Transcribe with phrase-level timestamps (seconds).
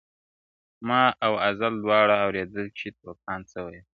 [0.87, 3.85] ما او ازل دواړو اورېدل چي توپان څه ویل،